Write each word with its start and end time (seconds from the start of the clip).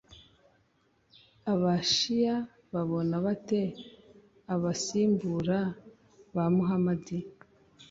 abashiya 1.53 2.35
babona 2.73 3.15
bate 3.25 3.61
abasimbura 4.53 5.57
ba 6.35 6.45
muhamadi? 6.55 7.17